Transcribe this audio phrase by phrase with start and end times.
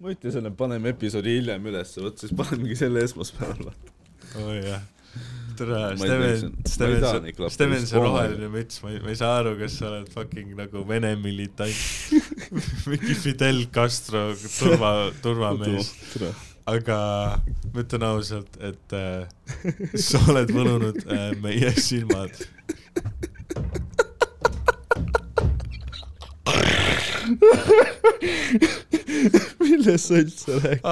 [0.00, 3.88] ma ütlesin, et paneme episoodi hiljem ülesse, vot siis panemegi selle esmaspäeval, vaata.
[4.46, 4.82] oi jah.
[5.58, 7.00] tere, Steven Steven
[7.52, 10.76] Steven, see roheline müts, ma ei, ma ei saa aru, kas sa oled fucking nagu
[10.88, 11.80] Vene militant,
[12.90, 14.90] mingi Fidel Castro turva,
[15.20, 15.86] turvamees,
[16.70, 16.98] aga
[17.74, 19.28] ma ütlen ausalt, et äh,
[20.00, 22.32] sa oled võlunud äh, meie silmad.
[29.64, 30.82] millest sa üldse räägid?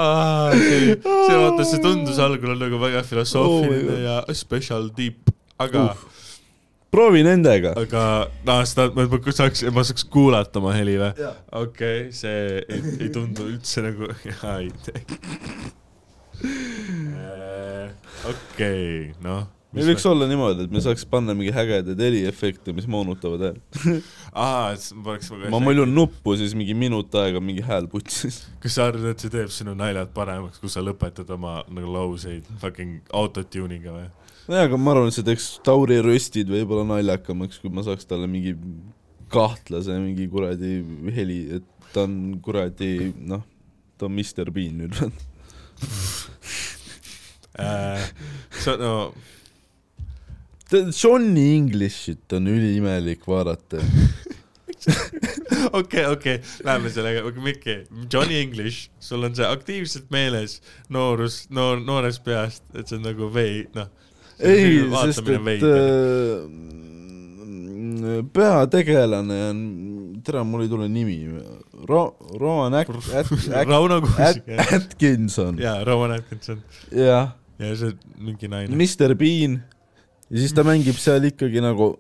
[0.61, 6.07] see, see vaata, see tundus algul nagu väga filosoofiline Oh, ja special deep, aga Uh.
[6.95, 7.75] proovi nendega.
[7.77, 8.05] aga
[8.49, 9.07] noh, seda, ma
[9.41, 11.13] saaks, ma saaks kuulata oma heli või?
[11.63, 14.09] Okei okay,, see ei, ei tundu üldse nagu,
[14.55, 15.05] ei tee.
[18.33, 19.47] okei, noh.
[19.77, 23.81] Meil võiks olla niimoodi, et me saaks panna mingi ägedaid heliefekte, mis moonutavad häält.
[24.33, 28.41] aa, et ma poleks väga ma mõljun nuppu, siis mingi minut aega mingi hääl putsis.
[28.63, 32.49] kas sa arvad, et see teeb sinu naljad paremaks, kui sa lõpetad oma nagu lauseid
[32.63, 34.09] fucking autotune'iga või?
[34.49, 38.31] nojah, aga ma arvan, et see teeks Tauri röstid võib-olla naljakamaks, kui ma saaks talle
[38.31, 38.57] mingi
[39.29, 40.79] kahtlase mingi kuradi
[41.13, 43.45] heli, et ta on kuradi noh,
[44.01, 45.03] ta on Mr Bean nüüd.
[47.59, 48.05] Äh,
[48.55, 49.11] sa, no
[50.73, 53.81] Johnny Englishit on üliimelik vaadata.
[55.81, 60.61] okei, okei, läheme sellega, Mikki, Johnny English, sul on see aktiivselt meeles
[60.93, 63.89] noorus, noor, noorest peast, et see on nagu vei-, noh.
[64.39, 65.81] ei, sest et äh,
[68.37, 69.59] peategelane on,
[70.25, 71.19] tere, mul ei tule nimi,
[71.89, 72.93] Ro-, At-,
[73.65, 78.77] Rauno At- Kuusik, Atkinson, jaa, Rowan Atkinson jah, ja see mingi naine.
[78.77, 79.59] Mr Bean
[80.31, 81.95] ja siis ta mängib seal ikkagi nagu,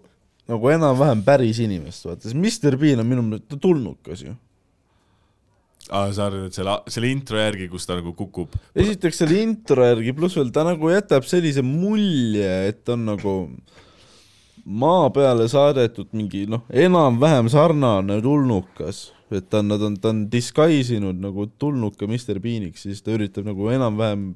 [0.50, 4.34] nagu enam-vähem päris inimest, vaata, sest Mr Bean on minu meelest, ta tulnukas ju.
[5.88, 8.56] aa, sa arvad, et selle, selle intro järgi, kus ta nagu kukub.
[8.76, 13.36] esiteks selle intro järgi, pluss veel ta nagu jätab sellise mulje, et on nagu
[14.68, 20.26] maa peale saadetud mingi noh, enam-vähem sarnane tulnukas, et ta on, nad on, ta on
[20.32, 24.30] disguise inud nagu tulnuka Mr Beaniks, siis ta üritab nagu enam-vähem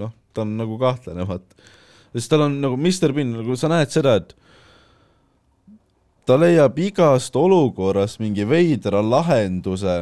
[0.00, 1.72] noh, ta on nagu kahtlane, vaata.
[2.14, 4.34] Sest tal on nagu Mr Bean, nagu sa näed seda, et
[6.26, 9.96] ta leiab igast olukorrast mingi veidra lahenduse,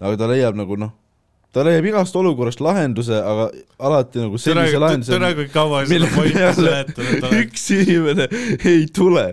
[0.00, 0.92] aga ta leiab nagu noh,
[1.52, 6.44] ta leiab igast olukorrast lahenduse, aga alati nagu sellise lahenduse tere, kui kaua seda pointi
[6.50, 6.92] oled.
[7.42, 8.28] üks inimene
[8.68, 9.30] ei tule.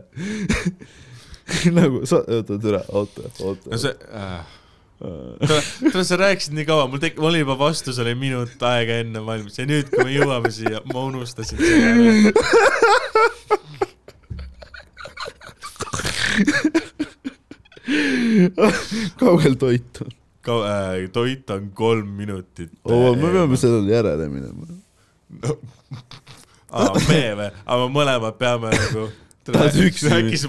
[1.78, 3.78] nagu sa, oota, türa, oota, oota no.
[3.80, 4.42] see äh,,
[4.98, 9.22] tere, sa rääkisid nii kaua, mul tek-, mul oli juba vastus oli minut aega enne
[9.26, 12.32] valmis ja nüüd, kui me jõuame siia, ma unustasin selle
[19.20, 20.12] kaugel toit on?
[20.48, 22.72] Kau- äh, toit on kolm minutit.
[22.84, 24.66] oo, me peame sellele järele minema.
[26.72, 27.50] aa, me või?
[27.66, 29.10] aga mõlemad peame nagu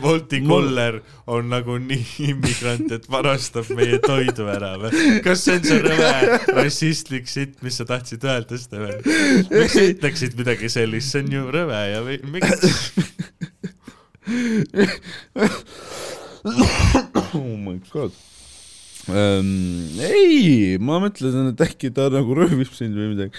[0.02, 4.90] Bolti Mul- koller on nagu nii immigrant, et varastab meie toidu ära või?
[5.24, 6.12] kas see on see rõve
[6.58, 8.98] rassistlik sitt, mis sa tahtsid öelda, Steven?
[9.52, 12.58] miks sa ütleksid midagi sellist, see on ju rõve ja või- miks?
[17.34, 18.12] oh my god
[19.12, 20.00] ähm,.
[20.04, 23.32] ei, ma mõtlesin, et äkki ta nagu röövib sind või midagi.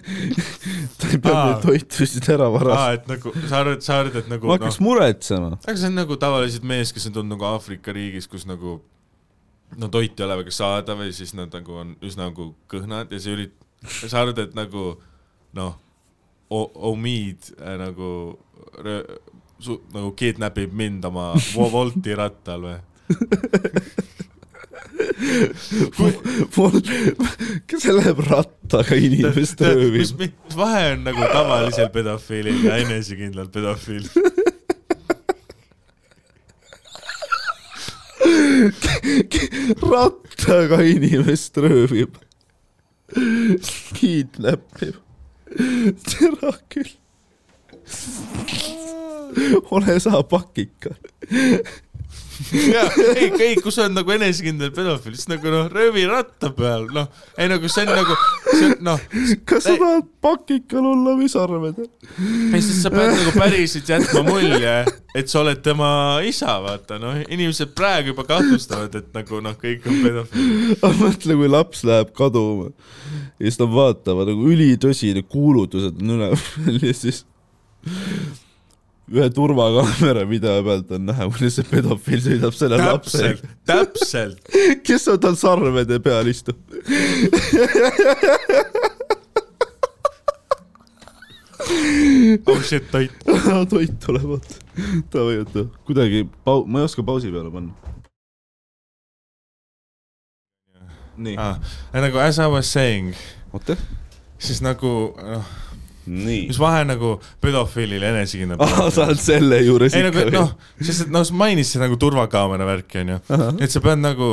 [1.00, 2.94] ta ei pea meie toitu siis ära varastama.
[2.98, 5.52] et nagu sa arvad, sa arvad, et nagu ma hakkaks muretsema.
[5.60, 8.78] aga see on nagu tavaliselt mees, kes on tulnud nagu Aafrika riigis, kus nagu
[9.78, 13.20] no toit ei ole väga saadav ja siis nad nagu on üsna nagu kõhnad ja
[13.22, 13.58] sa ürit-,
[14.02, 14.94] sa arvad, et nagu
[15.56, 15.76] noh,
[16.50, 18.10] omiid äh, nagu
[18.82, 19.18] rö-
[19.62, 22.78] su-, nagu kidnapib mind oma Wo- Wolti rattal või?
[26.56, 26.80] mul,
[27.68, 30.16] kas see läheb rattaga inimest mis, röövima?
[30.22, 34.08] mis vahe on nagu tavalisel pedofiilil ja enesekindlal pedofiil?
[39.90, 42.16] rattaga inimest röövib.
[43.94, 44.96] kidnappib.
[46.08, 46.92] tere küll.
[49.70, 50.94] ole sa pakika.
[52.52, 57.08] ei, ei, kui sa oled nagu enesekindel pedofiil, siis nagu noh, röövi ratta peal, noh,
[57.38, 58.16] ei nagu see on nagu,
[58.46, 59.04] see on noh,
[59.48, 61.90] kas sa tahad pakikal olla või sarvedel?
[62.50, 64.74] ei sest sa pead nagu päriselt jätma mulje,
[65.16, 65.92] et sa oled tema
[66.26, 70.76] isa, vaata noh, inimesed praegu juba kahtlustavad, et nagu noh, kõik on pedofiilid.
[70.82, 72.70] aga mõtle, kui laps läheb kaduma
[73.40, 77.24] ja siis nad vaatavad nagu ülitõsine kuulutused on üleval ja siis
[79.10, 84.52] ühe turvakaamera video pealt on näha, kuidas see pedofiil sõidab selle lapse täpselt, täpselt.
[84.86, 86.58] kes on tal sarvede peal istub.
[92.46, 93.12] oh shit, toit.
[93.70, 94.54] toit tuleb, oota.
[95.12, 97.74] davai, oota, kuidagi pau-, ma ei oska pausi peale panna.
[101.20, 101.58] nii, Ah,
[101.92, 103.12] nagu as I was saying,
[103.52, 103.76] oota.
[104.40, 105.50] siis nagu noh,
[106.06, 106.46] nii.
[106.48, 106.58] Mis.
[106.60, 110.50] vahe nagu pedofiilil ja aa, enesekindlal sa oled selle juures ei nagu ikka noh,
[110.80, 113.16] sest et noh, sa mainisid nagu turvakaamera värki onju,
[113.60, 114.28] et sa pead nagu,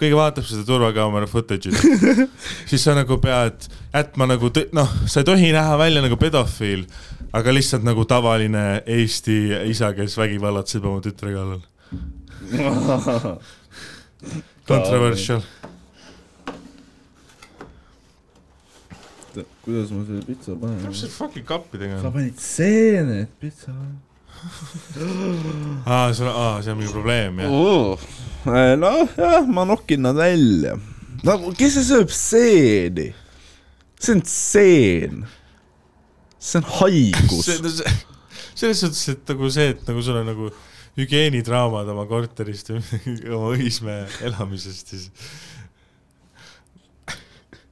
[0.00, 1.76] keegi vaatab seda turvakaamera footage'it,
[2.70, 6.82] siis sa nagu pead jätma nagu noh, sa ei tohi näha välja nagu pedofiil,
[7.36, 9.38] aga lihtsalt nagu tavaline Eesti
[9.70, 11.62] isa, kes vägivallatseb oma tütre kallal.
[19.30, 19.64] Controversial.
[19.64, 20.86] kuidas ma selle pitsa panen?
[20.88, 22.14] mis see fucking kappidega sa on?
[22.14, 23.74] panid seened pitsa
[25.86, 27.50] aa, sul, aa, see on mingi probleem jah?
[27.52, 27.98] oh..
[28.80, 30.76] noh, jah, ma nokin nad välja.
[31.26, 33.10] nagu, kes see sööb seeni?
[34.00, 35.22] see on seen.
[36.38, 37.44] see on haigus.
[37.46, 37.60] see,
[38.54, 40.50] selles suhtes, et nagu see, et nagu sul on nagu
[40.98, 42.80] hügieenidraamad oma korterist või
[43.36, 45.10] oma Õismäe elamisest, siis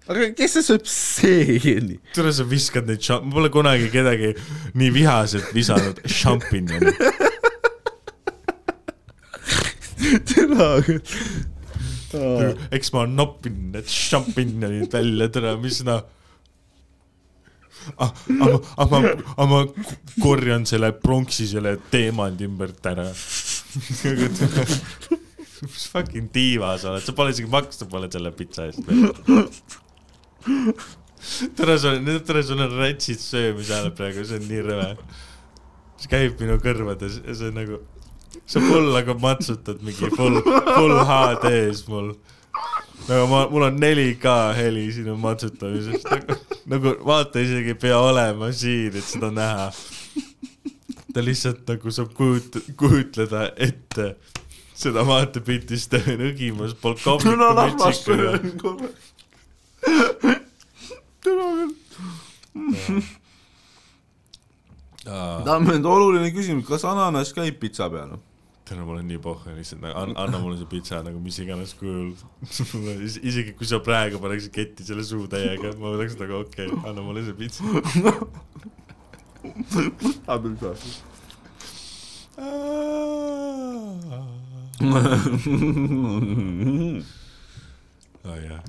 [0.09, 1.99] aga kes see sööb seeni?
[2.17, 4.33] tule sa viskad neid šam-, ma pole kunagi kedagi
[4.79, 6.95] nii vihaselt visanud šampinjoni.
[10.31, 12.53] tere, aga.
[12.79, 16.07] eks ma noppin need šampinjonid välja, tere, mis noh.
[17.99, 19.03] ah, ah, ma- ah, ma,
[19.37, 19.61] ah, ma
[20.23, 23.11] korjan selle pronksi selle teemandi ümbert ära.
[25.59, 29.13] mis fucking diiva sa oled, sa pole isegi maksnud pole selle pitsa eest veel.
[31.57, 34.89] tere, sul tere, sul on rätsid söömise ajal praegu, see on nii rõve.
[35.99, 37.81] see käib minu kõrvades ja see on nagu,
[38.47, 42.13] sa full nagu matsutad mingi full, full HD-s mul.
[43.09, 46.39] nagu ma, mul on 4K heli sinu matsutamisest, nagu,
[46.75, 49.71] nagu vaata isegi ei pea olema siin, et seda näha.
[51.13, 54.15] ta lihtsalt nagu saab kujut-, kujutleda ette
[54.79, 58.05] seda vaatepilti, siis ta on õgimas polkovniku las
[61.19, 61.69] ma tere
[62.55, 63.03] küll.
[65.45, 68.19] Tamme, oluline küsimus, kas ananass käib pitsa peal?
[68.69, 72.11] täna mul on nii pohhu lihtsalt, anna, anna mulle see pitsa nagu mis iganes kujul.
[73.31, 77.25] isegi kui sa praegu paneksid ketti selle suutäiega, ma oleks nagu okei okay,, anna mulle
[77.25, 77.65] see pitsa.
[80.35, 80.75] abil ka.
[88.29, 88.63] oh jah,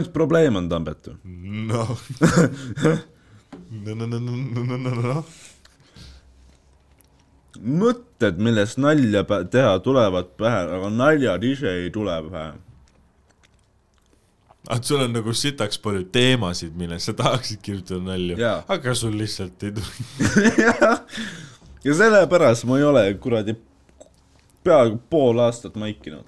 [0.00, 1.08] mis probleem on, Tambet?
[1.24, 1.96] noh.
[3.70, 5.24] no, no, no, no, no, no, no,
[7.60, 12.52] mõtted, millest nalja teha, tulevad pähe, aga naljad ise ei tule pähe.
[14.68, 18.38] ah, sul on nagu sitaks palju teemasid, millest sa tahaksid kirjutada nalju
[18.68, 20.50] aga sul lihtsalt ei tule.
[21.86, 23.56] ja sellepärast ma ei ole kuradi
[24.64, 26.24] peaaegu pool aastat maikinud.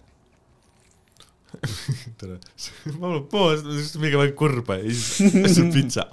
[2.21, 2.39] Tere,
[2.99, 3.63] ma olen pool,
[4.03, 6.07] mingi väga kurb ja siis see pitsa.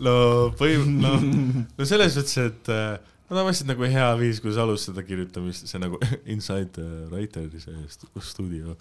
[0.00, 0.16] no
[0.58, 2.96] põhi-, no, no selles mõttes, et äh,
[3.28, 6.00] no tavaliselt nagu hea viis, kuidas alustada kirjutamist, see nagu
[6.34, 8.76] Inside Writeri see stu- stuudio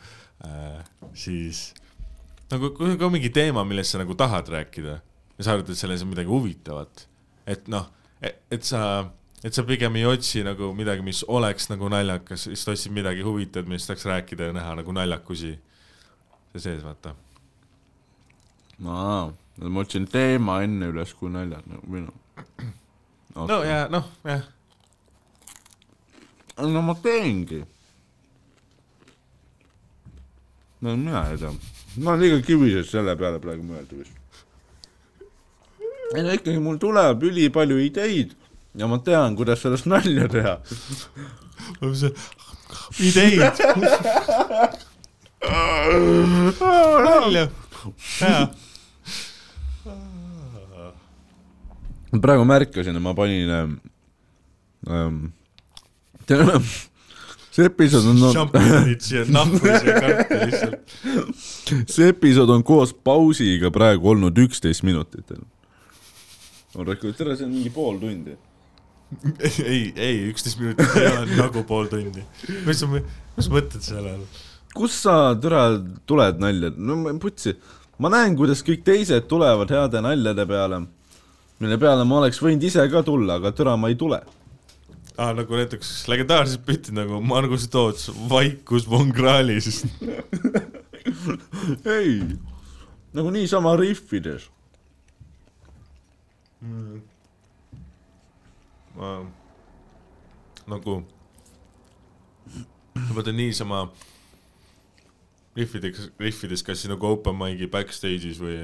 [0.45, 0.81] äh,,
[1.17, 1.69] siis
[2.49, 6.03] nagu kui on mingi teema, millest sa nagu tahad rääkida ja sa arvad, et selles
[6.03, 7.05] on midagi huvitavat,
[7.49, 7.87] et noh,
[8.21, 8.81] et sa
[9.43, 13.23] et sa pigem ei otsi nagu midagi, mis oleks nagu naljakas, siis sa otsid midagi
[13.23, 15.57] huvitavat, millest tahaks rääkida ja näha nagu naljakusi.
[16.51, 17.15] see sees, vaata.
[18.85, 19.31] aa,
[19.61, 23.45] ma otsin teema enne üles kui naljad nagu või noh.
[23.47, 24.47] no ja noh, jah,
[26.57, 27.63] no ma teengi.
[30.81, 31.53] no mina ei tea,
[32.03, 34.43] ma olen liiga kivises selle peale praegu mõelda vist.
[36.15, 38.35] ei no ikkagi mul tuleb ülipalju ideid
[38.75, 40.57] ja ma tean, kuidas sellest nalja teha.
[42.99, 43.41] ideid.
[47.05, 47.47] nalja,
[48.19, 48.47] hea.
[52.21, 53.73] praegu märkasin, et ma panin ähm,
[54.89, 55.17] ähm,
[56.25, 56.41] tead,
[57.53, 58.29] see episood on no,,
[61.85, 65.33] see episood on koos pausiga praegu olnud üksteist minutit.
[66.75, 68.37] on rekord, tere, see on mingi pool tundi.
[69.65, 72.23] ei, ei, üksteist minutit ei ole nagu pool tundi.
[72.67, 74.45] mis sa, mis sa mõtled selle all?
[74.75, 75.65] kus sa, tere,
[76.09, 77.55] tuled nalja, no ma putsi,
[77.99, 80.83] ma näen, kuidas kõik teised tulevad heade naljade peale
[81.59, 84.21] mille peale ma oleks võinud ise ka tulla, aga türa ma ei tule.
[85.17, 85.33] ah,.
[85.35, 89.83] nagu näiteks legendaarsed bitid nagu Margus Toots, Vaikus Von Krahlis.
[91.97, 92.21] ei,
[93.13, 94.47] nagu niisama rihvides.
[98.99, 99.15] Ma
[100.69, 100.99] nagu,
[103.15, 103.85] mõtlen niisama
[105.57, 108.59] rihvides, rihvides kas nagu open mic'i backstage'is või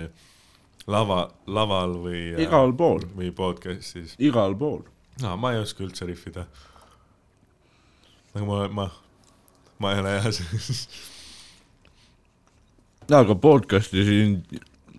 [0.92, 4.16] lava, laval või igal pool, või podcast'is.
[4.20, 4.84] igal pool.
[5.24, 6.46] no ma ei oska üldse rihvida.
[8.36, 8.90] nagu ma, ma,
[9.80, 10.86] ma ei ole hea selles.
[13.10, 14.40] jaa, aga podcast'i siin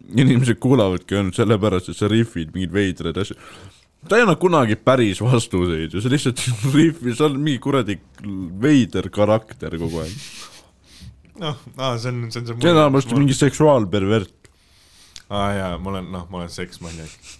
[0.07, 3.39] inimesed kuulavadki ainult sellepärast, et sa rihvid mingeid veidraid asju.
[4.09, 6.43] Ta ei anna kunagi päris vastuseid ju, sa lihtsalt
[6.75, 7.99] rihvid, sa oled mingi kuradi
[8.63, 10.15] veider karakter kogu aeg.
[11.43, 12.61] noh, aa, see on, see on see.
[12.61, 14.51] see on vähemasti mingi seksuaalpervert.
[15.31, 17.35] aa jaa, ma olen, noh, ma olen seksmaniak.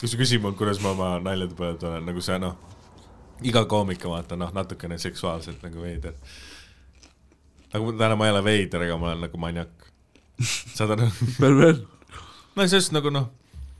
[0.00, 2.56] kui sa küsid mult, kuidas ma oma naljade peale tulen, nagu see noh,
[3.42, 6.16] iga koomik on vaata noh, natukene seksuaalselt nagu veider.
[7.74, 9.90] nagu täna ma ei ole veider, aga ma olen nagu maniak.
[10.74, 11.12] saad aru?
[11.42, 11.86] pervert.
[12.56, 13.30] no sest nagu noh,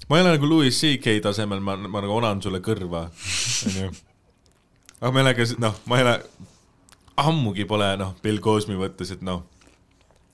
[0.09, 3.07] ma ei ole nagu Louis CK tasemel, ma, ma nagu onan sulle kõrva,
[3.69, 3.91] onju.
[5.01, 6.17] aga ma ei ole ka, noh, ma ei ole,
[7.23, 9.45] ammugi pole noh, Bill Cosby mõttes, et noh,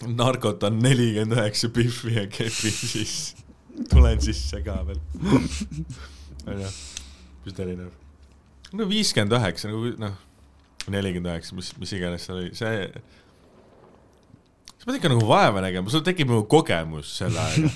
[0.06, 3.16] narkotan nelikümmend üheksa Biffi ja kepi, siis
[3.90, 5.00] tulen sisse ka veel.
[6.48, 6.72] onju,
[7.44, 7.92] pisut erinev.
[8.72, 10.18] no viiskümmend üheksa nagu noh,
[10.88, 12.88] nelikümmend üheksa, mis, mis iganes seal oli, see
[14.78, 17.74] sa pead ikka nagu vaeva nägema, sul tekib nagu kogemus selle ajaga.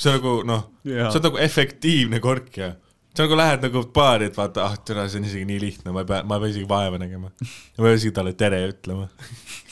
[0.00, 2.74] See nagu noh, see on nagu efektiivne korkija.
[3.14, 6.04] sa nagu lähed nagu baari, et vaata, ah tere, see on isegi nii lihtne, ma
[6.04, 7.32] ei pea, ma ei pea isegi vaeva nägema.
[7.40, 9.08] ma ei pea isegi talle tere ütlema.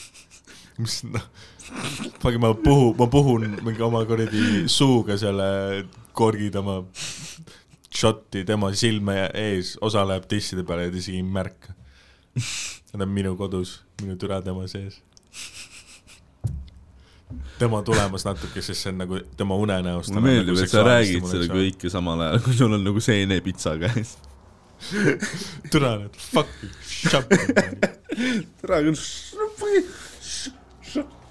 [0.81, 1.25] mis noh,
[2.19, 5.49] fucking ma puhu, ma puhun mingi oma kuradi suuga selle,
[6.19, 6.81] korgid oma
[7.99, 11.73] šotti tema silme ees, osa läheb tisside peale ja ta isegi ei märka.
[12.89, 15.01] Nad on minu kodus, minu türa tema sees
[17.59, 20.09] tema tulemas natuke, sest see on nagu tema unenäost.
[20.13, 21.49] mulle meeldib, et sa räägid seda.
[21.51, 24.15] kõike samal ajal, kui sul on nagu seenepitsa käes.
[25.71, 26.69] türa nüüd, fuck you,
[28.61, 28.99] tere küll,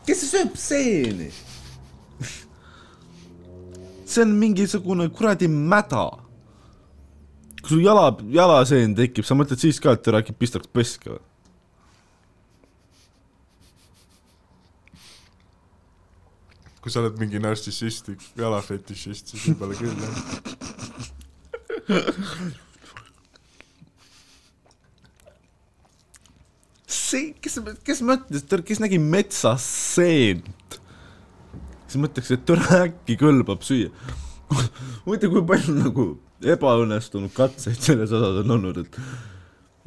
[0.07, 1.31] kes sööb seeni?
[4.09, 6.07] see on mingisugune kuradi mäda.
[7.63, 11.25] kui sul jala, jalaseen tekib, sa mõtled siis ka, et äkki pistaks peske või?
[16.83, 20.17] Kui sa oled mingi narcissistlik jalafetišist, siis võib-olla küll jah.
[26.89, 29.65] see, kes, kes mõtles, kes nägi metsas
[29.97, 30.79] seent,
[31.87, 33.91] siis mõtleks, et tore äkki kõlbab süüa.
[35.07, 36.05] huvitav, kui palju nagu
[36.55, 39.01] ebaõnnestunud katseid selles osas on olnud, et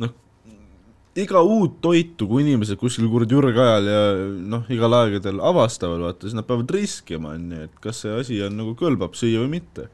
[0.02, 0.12] noh,
[1.18, 4.04] iga uut toitu, kui inimesed kuskil kuradi ürgajal ja
[4.54, 8.56] noh, igal aegadel avastavad, vaata, siis nad peavad riskima, onju, et kas see asi on
[8.62, 9.90] nagu kõlbab süüa või mitte.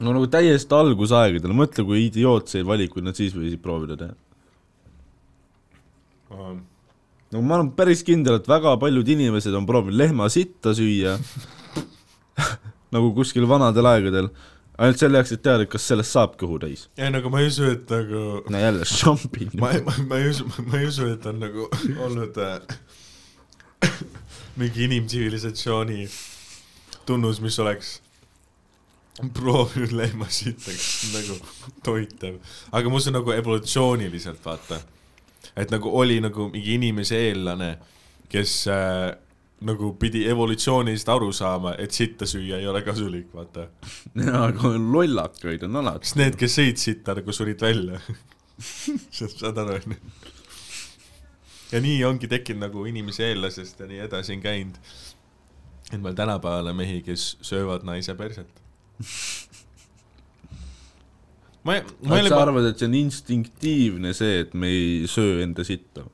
[0.00, 4.14] no nagu täiesti algusaegadel, mõtle, kui idiootseid valikuid nad siis võisid proovida teha.
[7.32, 11.18] no ma olen päris kindel, et väga paljud inimesed on proovinud lehma sitta süüa
[12.94, 14.32] nagu kuskil vanadel aegadel,
[14.78, 16.86] ainult selle jaoks, et teada, kas sellest saab kõhu täis.
[16.98, 19.50] ei, nagu ma ei usu, et nagu no jälle šampi.
[19.60, 21.68] ma ma, ma ei usu, ma ei usu, et on nagu
[22.06, 23.92] olnud äh,
[24.60, 26.08] mingi inimtsivilisatsiooni
[27.06, 27.96] tunnus, mis oleks
[29.36, 30.60] proovinud lehmasid
[31.14, 31.38] nagu
[31.84, 32.40] toitev,
[32.72, 34.80] aga ma usun nagu evolutsiooniliselt vaata,
[35.56, 37.76] et nagu oli nagu mingi inimese eellane,
[38.28, 39.14] kes äh,
[39.64, 43.68] nagu pidi evolutsiooniliselt aru saama, et sitta süüa ei ole kasulik, vaata.
[44.26, 46.10] jaa, aga lollakaid on alati.
[46.10, 48.00] sest need, kes sõid sitta, nagu surid välja.
[49.16, 50.00] saad aru, onju?
[51.72, 54.76] ja nii ongi tekkinud nagu inimese eellasest ja nii edasi on käinud.
[55.92, 58.62] et meil tänapäeval on mehi, kes söövad naise perset.
[61.64, 65.10] ma ei, ma ei sa ole, arvad, et see on instinktiivne see, et me ei
[65.10, 66.06] söö enda sitta?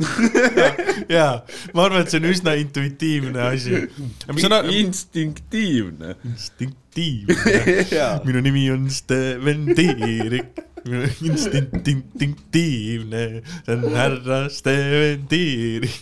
[1.16, 1.42] jaa,
[1.74, 3.82] ma arvan, et see on üsna intuitiivne asi.
[4.30, 6.14] on instinktiivne.
[6.30, 7.76] instinktiivne?
[8.28, 10.62] minu nimi on Steven Tiirik,
[11.30, 13.24] instinktiivne,
[13.66, 16.00] see on härra Steven Tiirik.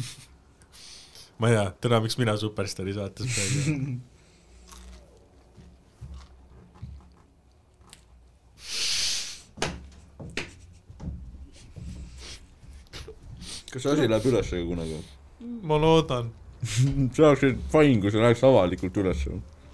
[1.39, 3.99] ma ei tea, täna miks mina Superstaari saates praegu.
[13.79, 14.99] kas see asi läheb üles ka kunagi?
[15.63, 16.33] ma loodan.
[17.15, 19.25] see oleks fine, kui see läheks avalikult üles.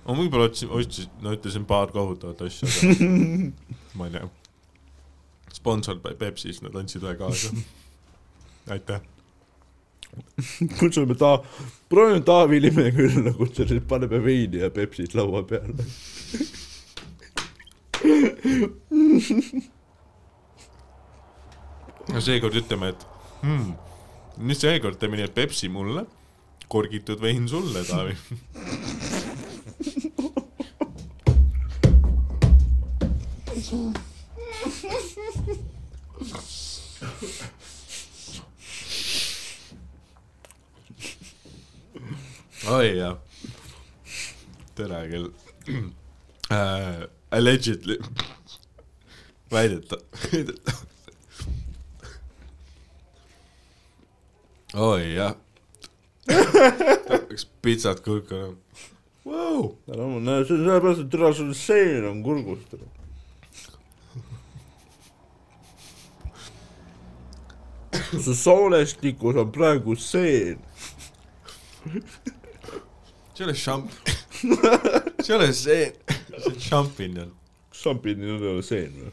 [0.04, 3.08] ma võib-olla otsin, ostsin, no ütlesin paar kohutavat asja, aga
[3.99, 4.28] ma ei tea.
[5.54, 7.54] sponsor by Pepsis, nad andsid ühe kaasa.
[8.75, 9.00] aitäh.
[10.78, 11.40] kutsume ta-,
[11.90, 15.88] proovime Taavi Lime külla kutsuda, siis paneme veini ja Pepsit laua peale.
[22.12, 23.06] no seekord ütleme, et
[23.40, 23.73] hmm,
[24.38, 26.07] nüüd seekord teeme nii, et Pepsi mulle,
[26.69, 28.17] korgitud vein sulle, Taavi.
[42.75, 43.19] oi jah,
[44.76, 45.29] tere küll
[46.50, 47.05] äh,.
[47.35, 47.99] Allegedly,
[49.50, 49.97] väideta,
[50.33, 50.73] väideta.
[54.75, 55.35] Oi jah,
[57.31, 58.57] üks pitsat kurku enam
[59.25, 59.76] wow..
[59.87, 62.59] ära ma näe, see on sellepärast, et türa sul seen on kurgus.
[68.25, 70.59] su soolestikus on praegu seen.
[73.35, 77.35] see ei ole šamp-, see ei ole see, see on šampinjon.
[77.73, 79.12] šampinjonil ei ole seen või?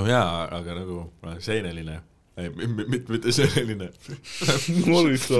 [0.00, 1.02] no jaa, aga nagu
[1.44, 2.00] seeneline,
[2.38, 3.90] ei, mitte, mitte seeneline.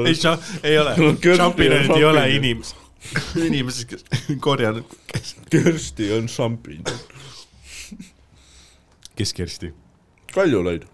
[0.04, 0.18] ei,
[0.62, 0.94] ei ole
[1.36, 2.74] šampinjonid ei ole šampinjon.
[3.46, 4.04] inimesed, kes
[4.46, 4.84] korjanud,
[5.50, 6.98] Kersti on šampinjon.
[9.16, 9.72] kes Kersti?
[10.34, 10.86] Kaljulaid.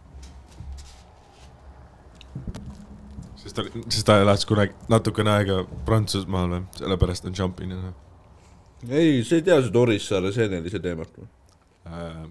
[3.37, 7.93] sest ta, sest ta elas kunagi natukene aega Prantsusmaal või, sellepärast on šampinjon
[8.89, 11.29] ei, sa ei tea seda Orissaare seenelise teemat või?
[11.89, 12.25] äh,.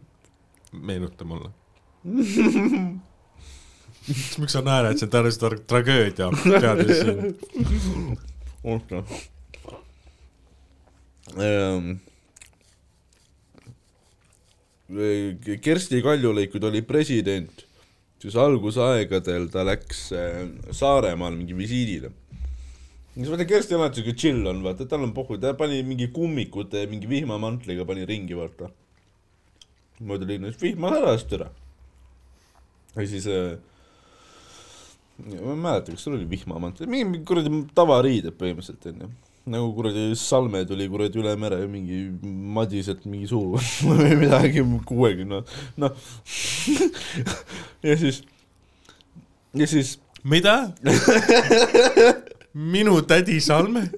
[0.73, 1.49] meenuta mulle.
[4.41, 6.29] miks sa naerad, see on tõenäoliselt tra- tragöödia,
[6.59, 8.25] teades sind.
[8.63, 9.03] oota
[11.39, 11.93] ähm,.
[15.63, 17.63] Kersti Kaljulaid, kui ta oli president,
[18.21, 20.43] siis algusaegadel ta läks äh,
[20.75, 22.11] Saaremaal mingi visiidile.
[23.15, 26.85] siis vaata Kersti alati siuke chill on, vaata tal on pohhu, ta pani mingi kummikute,
[26.91, 28.69] mingi vihmamantliga pani ringi, vaata.
[30.03, 31.49] mööda linna, siis vihma äras türa.
[32.95, 33.57] ja siis äh,
[35.21, 39.09] ma ei mäleta, kas sul oli vihmamantel, mingi kuradi tavariided põhimõtteliselt onju.
[39.53, 42.05] nagu kuradi Salme tuli kuradi üle mere mingi
[42.55, 45.43] Madiselt mingi suu või midagi kuuekümne,
[45.83, 46.07] noh.
[47.87, 48.23] ja siis,
[49.53, 50.73] ja siis mida?
[52.53, 53.89] minu tädi Salme?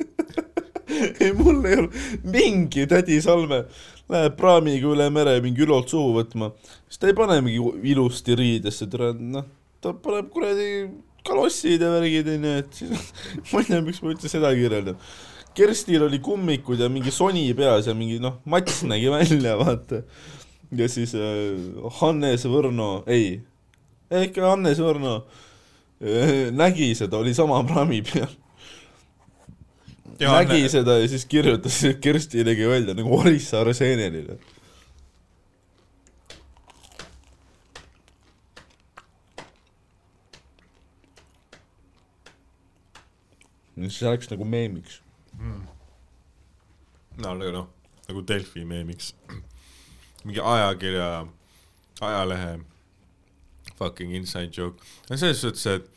[1.21, 1.89] ei, mul ei ole,
[2.23, 3.65] mingi tädi Salme
[4.12, 6.51] läheb praamiga üle mere mingi Ülolt suhu võtma,
[6.89, 9.47] siis ta ei pane mingi ilusti riidesse, tere, noh,
[9.82, 10.67] ta paneb kuradi
[11.26, 13.10] kalossid ja värgid onju, et siis
[13.52, 15.00] ma ei tea, miks ma üldse seda kirjeldan.
[15.56, 20.04] Kerstil oli kummikud ja mingi soni peas ja mingi noh, mats nägi välja, vaata.
[20.76, 21.60] ja siis äh,
[22.02, 23.38] Hannes Võrno, ei,
[24.12, 28.34] ikka Hannes Võrno äh, nägi seda, oli sama praami peal
[30.20, 34.38] nägi seda ja siis kirjutas, Kersti nägi välja nagu Orissaare seenelile.
[43.76, 45.02] See läks nagu meemiks.
[47.18, 47.68] no aga noh,
[48.08, 49.14] nagu Delfi meemiks.
[50.26, 51.28] mingi ajakirja,
[52.02, 52.60] ajalehe
[53.78, 54.84] fucking inside joke.
[55.10, 55.90] no selles suhtes, et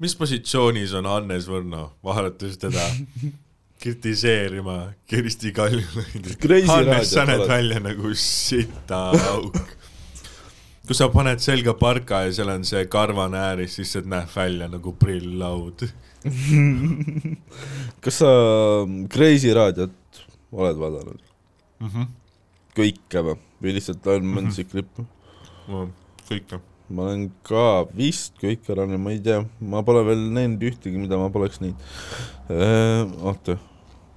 [0.00, 2.84] mis positsioonis on Hannes Võrno, vaadates teda
[3.82, 6.38] kritiseerima Kersti Kaljulaidi.
[6.70, 9.58] Hannes, sa näed välja nagu sita auk.
[10.84, 14.68] Kui sa paned selga parka ja seal on see karvane ääris, siis see näeb välja
[14.68, 15.86] nagu prilllaud.
[18.04, 18.30] kas sa
[19.12, 20.20] Kreisi raadiot
[20.52, 21.22] oled vaadanud?
[21.84, 22.12] Mhm.
[22.76, 23.40] kõike või?
[23.64, 25.04] või lihtsalt on mõndasid klippe?
[26.28, 26.62] kõik noh.
[26.96, 27.66] ma olen ka
[27.96, 31.62] vist kõik ära näinud, ma ei tea, ma pole veel näinud ühtegi, mida ma poleks
[31.64, 31.80] näinud.
[33.24, 33.56] oota.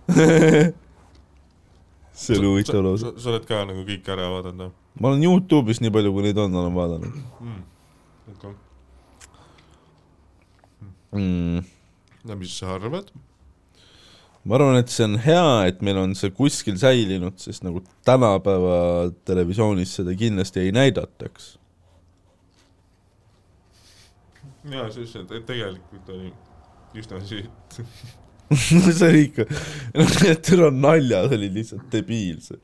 [2.18, 3.16] see oli huvitav lause.
[3.16, 6.56] sa oled ka nagu kõik ära vaadanud ma olen Youtube'is nii palju, kui neid on,
[6.62, 7.64] olen vaadanud mm.?
[8.36, 8.54] Okay.
[11.16, 11.64] mm..
[12.30, 13.12] no mis sa arvad?
[14.48, 18.78] ma arvan, et see on hea, et meil on see kuskil säilinud, sest nagu tänapäeva
[19.28, 21.56] televisioonis seda kindlasti ei näidataks.
[24.72, 26.32] jaa, sest see tegelikult oli
[26.98, 27.82] üsna süüt.
[28.58, 29.48] see oli ikka,
[30.24, 32.62] need türa naljad olid lihtsalt debiilsed.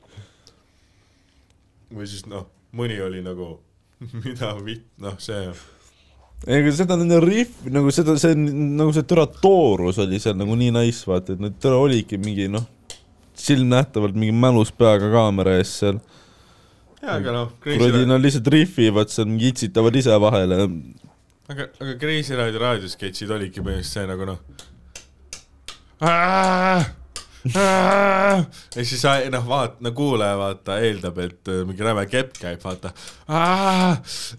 [1.94, 3.56] Või siis noh, mõni oli nagu,
[4.24, 5.46] mida vitt, noh see
[6.44, 10.72] ega seda nende riff, nagu seda, see nagu see türa toorus oli seal nagu nii
[10.76, 12.66] nice, vaata, et need türa olidki mingi noh,
[13.38, 16.00] silmnähtavalt mingi mälus peaga kaamera ees seal.
[17.00, 20.68] jaa, aga noh, kuradi nad lihtsalt rihvivad seal, mingi itsitavad ise vahele.
[21.48, 24.44] aga, aga Crazy Ride raadiosketšid olidki põhimõtteliselt see nagu noh.
[27.52, 29.02] Ja siis
[29.32, 32.94] noh, vaat-, no kuulaja vaata eeldab, et äh, mingi räme kepp käib, vaata.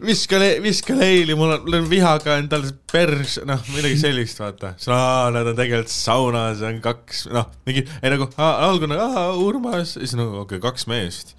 [0.01, 4.73] viska, viska leili, mul on, mul on vihaga endal pers, noh, midagi sellist, vaata.
[4.79, 9.27] siis aa, nad on tegelikult saunas, on kaks, noh, mingi, ei nagu algul nagu aa,
[9.37, 11.35] Urmas, siis nagu okei okay,, kaks meest.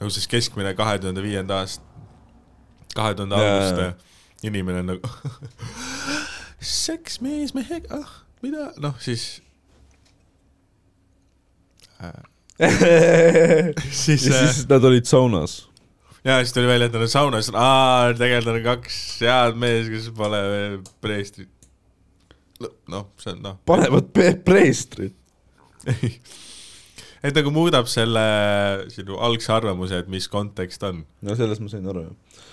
[0.00, 1.86] nagu siis keskmine kahe tuhande viienda aasta,
[2.96, 3.92] kahe tuhande alguste
[4.44, 5.14] inimene on nagu
[6.74, 9.43] seks mees mehega, ah, mida, noh siis
[13.90, 15.68] siis äh, siis nad olid saunas.
[16.24, 20.08] ja siis tuli välja, et nad on saunas, aa, tegelikult on kaks head meest, kes
[20.16, 21.50] pole veel preestrid.
[22.88, 24.12] noh, see on noh, panevad
[24.46, 25.16] preestrit.
[27.24, 28.24] et nagu muudab selle
[28.92, 31.02] sinu algse arvamuse, et mis kontekst on.
[31.24, 32.44] no sellest ma sain aru, jah.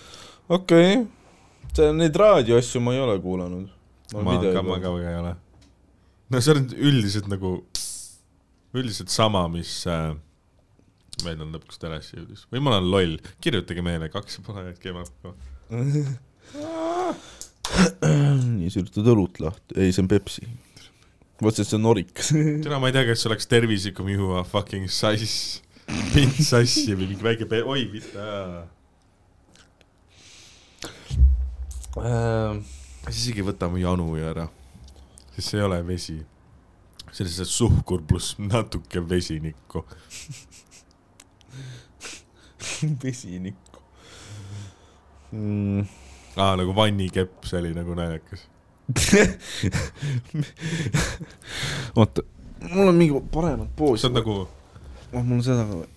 [0.57, 3.69] okei okay., neid raadioasju ma ei ole kuulanud.
[4.17, 5.35] ma ka, ma ka väga ei ole.
[6.31, 7.59] no see on üldiselt nagu,
[8.77, 10.11] üldiselt sama, mis äh,
[11.25, 14.93] meil on lõpuks telesse jõudis või ma olen loll, kirjutage meile kaks ja pool hetke
[14.95, 15.03] ma
[18.57, 20.43] nii, sa üritad õlut lahti, ei, see on Pepsi.
[21.41, 22.31] mõtlesin, et see on Orikas.
[22.65, 25.61] täna ma ei tea, kas oleks tervislikum juua fucking sass,
[26.13, 28.27] pint sassi või mingi väike pe-, oi mitte.
[33.07, 34.47] siis isegi võta mu janu ju ära,
[35.35, 36.19] sest see ei ole vesi.
[37.11, 39.85] See on lihtsalt suhkur pluss natuke vesinikku.
[43.03, 43.79] vesinikku
[45.31, 45.85] mm..
[46.37, 48.47] aa, nagu vannikepp, see oli nagu naljakas.
[51.95, 52.21] oota,
[52.69, 54.13] mul on mingi paremat poosi see on.
[54.19, 54.33] nagu
[55.13, 55.87] oh, mul on seda ka või?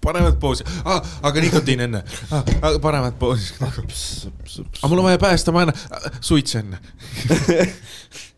[0.00, 3.54] paremat poosi ah,, aga nikotiin enne ah,, ah, paremat poosi.
[3.60, 6.76] aga mul on vaja päästa, ma annan ah, suits enne.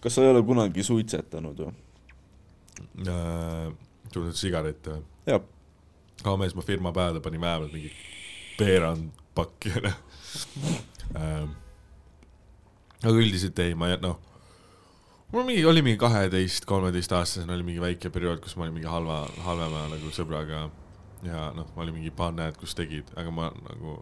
[0.00, 1.74] kas sa ei ole kunagi suitsetanud või?
[4.12, 5.04] tuled sigarette või?
[5.28, 5.44] jah,
[6.22, 7.92] aga mees, ma firma peale panin vähemalt mingi
[8.60, 9.92] veerand pakki onju
[11.16, 11.54] ähm,.
[13.02, 14.18] aga üldiselt ei, ma noh,
[15.32, 18.90] mul mingi, oli mingi kaheteist, kolmeteist aastasena oli mingi väike periood, kus ma olin mingi
[18.90, 20.68] halva, halvema nagu sõbraga
[21.26, 24.00] ja noh, oli mingi paar näed, kus tegid, aga ma nagu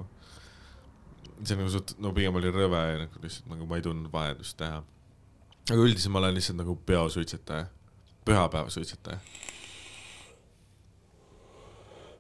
[1.45, 4.59] see nagu suht, no pigem oli rõve ja nagu lihtsalt nagu ma ei tundnud vajadust
[4.59, 4.81] teha.
[5.69, 7.67] Aga üldiselt ma olen lihtsalt nagu peosuitsetaja,
[8.25, 9.21] pühapäevasuitsetaja.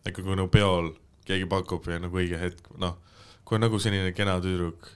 [0.08, 0.94] ikka kui nagu peol
[1.28, 2.96] keegi pakub ja nagu õige hetk, noh,
[3.44, 4.88] kui on nagu selline kena tüdruk,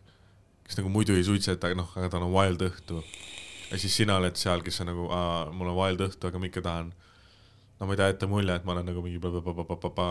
[0.65, 3.03] kes nagu muidu ei suitseta, noh, aga tal on wild õhtu.
[3.71, 5.09] ja siis sina oled seal, kes on nagu,
[5.57, 6.93] mul on wild õhtu, aga ma ikka tahan,
[7.81, 10.09] no ma ei taha jätta mulje, et ma olen nagu mingi pa-pa-pa-pa-pa-pa.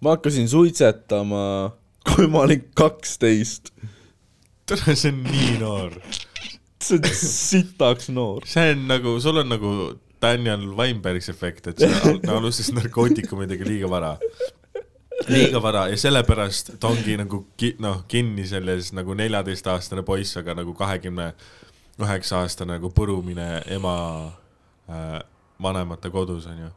[0.00, 1.44] ma hakkasin suitsetama,
[2.08, 3.74] kui ma olin kaksteist.
[4.70, 5.96] tere, see on nii noor.
[6.80, 8.46] see on sitaks noor.
[8.48, 9.74] see on nagu, sul on nagu
[10.22, 14.14] Daniel Weinberg's efekt, et sa al- alustasid narkootikumidega liiga vara.
[15.28, 20.54] liiga vara ja sellepärast ta ongi nagu ki, noh, kinni selles nagu neljateistaastane poiss, aga
[20.62, 21.32] nagu kahekümne
[22.00, 23.94] üheksa aastane nagu põrumine ema
[24.88, 25.18] äh,
[25.62, 26.70] vanemate kodus onju.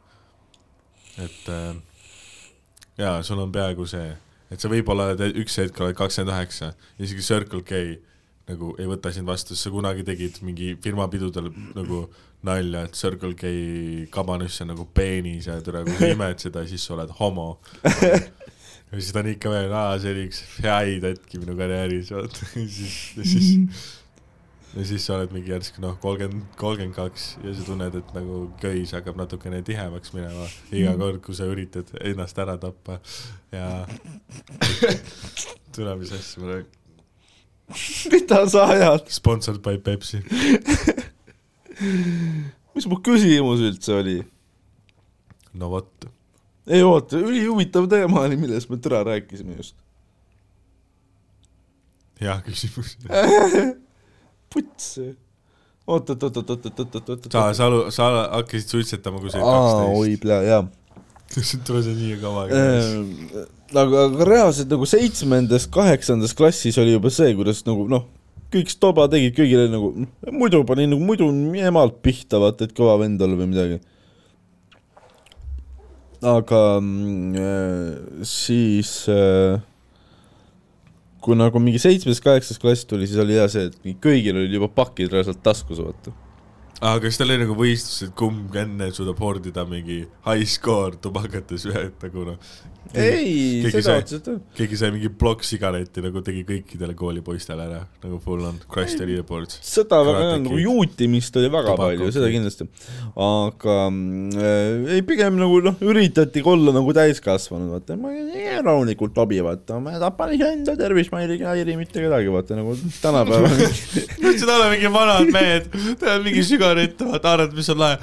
[1.24, 1.76] et äh,
[2.98, 4.10] jaa, sul on peaaegu see,
[4.52, 7.84] et sa võib-olla oled üks hetk oled kakskümmend üheksa, isegi Circle K
[8.50, 12.04] nagu ei võta sind vastu, sa kunagi tegid mingi firmapidudel nagu
[12.44, 13.52] nalja, et Circle K
[14.12, 17.54] kabanüss on nagu peenis ja tule, kui sa imed seda, siis sa oled homo.
[17.84, 22.50] ja siis ta on ikka veel, aa, see oli üks häid hetki minu karjääris, vaata,
[22.76, 23.48] siis, siis
[24.74, 28.38] ja siis sa oled mingi järsku noh, kolmkümmend, kolmkümmend kaks ja sa tunned, et nagu
[28.62, 32.98] köis hakkab natukene tihemaks minema iga kord, kui sa üritad ennast ära tappa
[33.54, 33.68] ja
[35.74, 36.72] tule, mis asja ma räägin.
[38.12, 39.06] mida sa ajad?
[39.08, 40.20] Sponsored by Pepsi.
[42.74, 44.18] mis mu küsimus üldse oli?
[45.54, 46.08] no vot,
[46.66, 49.78] ei oota, ülihuvitav teema oli, millest me täna rääkisime just.
[52.18, 52.96] hea küsimus.
[54.54, 54.94] puts.
[55.84, 57.28] oot, oot, oot, oot, oot, oot, oot, oot, oot.
[57.32, 60.24] sa, sa, sa hakkasid suitsetama, kui sa olid aa, oi kaksteist.
[60.24, 61.60] pea, jaa.
[61.66, 62.44] tule see nii kaua.
[62.54, 63.08] Ehm,
[63.74, 68.06] aga, aga reaalselt nagu seitsmendas, kaheksandas klassis oli juba see, kuidas nagu noh,
[68.54, 69.90] kõik Stoba tegid, kõigile nagu,
[70.30, 71.28] muidu pani nagu muidu
[71.64, 73.80] emalt pihta, vaata, et kõva vend olla või midagi.
[76.24, 76.60] aga
[78.24, 79.60] siis äh,
[81.24, 85.12] kui nagu mingi seitsmes-kaheksas klass tuli, siis oli hea see, et kõigil olid juba pakid
[85.12, 86.12] reaalselt taskus, vaata.
[86.84, 91.64] Aga kas tal oli nagu võistlus, et kumb enne suudab hordida mingi high score tubakates
[91.70, 92.54] ühe, nagu noh,
[92.92, 94.40] ei, seda otseselt ei.
[94.58, 99.08] keegi sai mingi plokk sigaretti nagu tegi kõikidele koolipoistele ära, nagu full on crush the
[99.08, 99.56] leaderboards.
[99.64, 102.68] seda väga nagu juutimist oli väga Tobacco palju, seda kindlasti.
[103.26, 109.40] aga äh, ei, pigem nagu noh, üritati olla nagu täiskasvanud, vaata, ma ei rahulikult abi,
[109.46, 113.56] vaata, ma tapan iseenda tervist, ma ei häiri mitte kedagi, vaata nagu tänapäeval.
[114.24, 115.68] Mõtlesin, et ole mingi vanad mehed,
[116.00, 116.44] teevad mingi
[116.74, 117.98] sigarette, vaata, arvad, mis on lahe.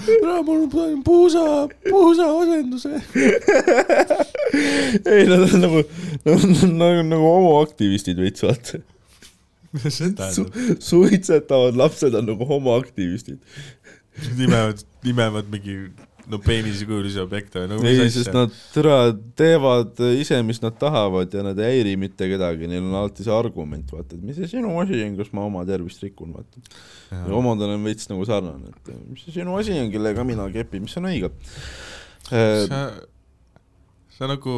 [0.46, 2.90] mul on puusa, puusa asenduse.
[5.12, 5.84] ei, nad on nagu,
[6.26, 8.82] nagu, nagu homoaktivistid veits, vaata.
[9.72, 10.80] mis see tähendab?
[10.84, 13.40] suitsetavad lapsed on nagu homoaktivistid.
[14.38, 15.78] nimevad, nimevad mingi
[16.30, 18.36] no peenisekujulis objekte või ei, mis sest asja.
[18.38, 18.98] nad türa
[19.40, 23.34] teevad ise, mis nad tahavad ja nad ei häiri mitte kedagi, neil on alati see
[23.36, 26.64] argument, vaata, et mis see sinu asi on, kas ma oma tervist rikun, vaata.
[27.12, 30.86] ja omadel on veits nagu sarnane, et mis see sinu asi on, kellega mina kepin,
[30.88, 31.32] mis on õige.
[32.30, 32.82] sa,
[34.18, 34.58] sa nagu,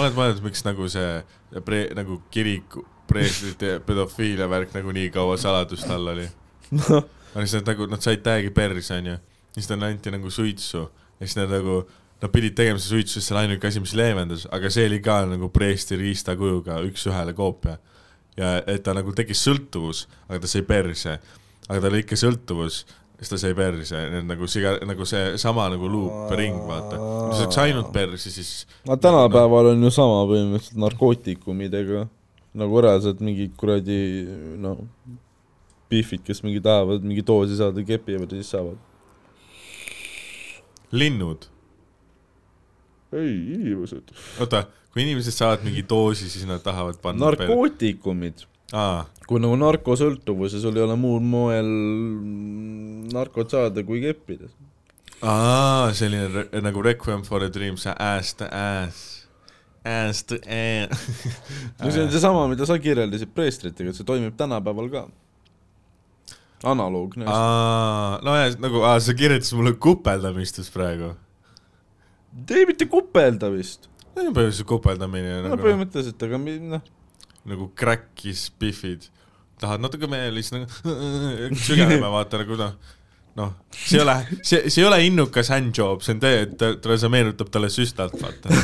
[0.00, 1.20] oled mõelnud, miks nagu see
[1.66, 6.28] pre, nagu kiriku preestrite pedofiilia värk nagu nii kaua saladust all oli?
[6.78, 9.16] noh, aga siis nad nagu, nad said täiegi perse, onju.
[9.54, 11.82] Siis neile anti nagu suitsu ja siis nad nagu,
[12.22, 15.00] nad pidid tegema seda suitsu, sest see oli ainuke asi, mis leevendas, aga see oli
[15.04, 17.78] ka nagu preesti riistakujuga üks-ühele koopia.
[18.38, 21.18] ja et ta nagu tekkis sõltuvus, aga ta sai perse.
[21.68, 22.84] aga tal oli ikka sõltuvus,
[23.20, 26.96] siis ta sai perse, need nagu siga-, nagu see sama nagu luup, ring, vaata.
[26.96, 32.06] kui sa saaks ainult perse, siis aga tänapäeval on ju sama põhimõtteliselt narkootikumidega,
[32.60, 33.98] nagu reaalselt mingid kuradi
[34.60, 34.80] noh,
[35.90, 38.78] pihvid, kes mingi tahavad mingi doosi saada, kepivad ja siis saavad.
[40.92, 41.46] linnud.
[43.12, 44.12] ei, inimesed.
[44.40, 48.44] oota, kui inimesed saavad mingi doosi, siis nad tahavad panna narkootikumid,
[49.26, 51.70] kui nagu narkosõltuvus ja sul ei ole muul moel
[53.14, 54.52] narkot saada kui keppides.
[55.22, 59.26] aa, selline re nagu Requiem for a Dream, see ass to ass,
[59.84, 61.16] ass to ass.
[61.80, 65.08] no see on seesama, mida sa kirjeldasid preestritega, et see toimib tänapäeval ka.
[66.66, 71.14] Analoogne nojah, nagu, aa, sa kirjeldasid mulle kupeldamist just praegu.
[72.50, 73.88] ei, mitte kupelda vist.
[74.12, 76.40] see on põhimõtteliselt kupeldamine no nagu, põhimõtteliselt, aga
[76.76, 76.82] noh,
[77.50, 79.08] nagu crack'is pihvid.
[79.60, 80.66] tahad natuke veel, siis nagu
[81.66, 82.76] sügeleme, vaata nagu noh,
[83.40, 86.66] noh, see ei ole, see, see ei ole innukas handjob, see on tee, et ta,
[86.82, 88.46] talle, see meenutab talle süstalt, vaata.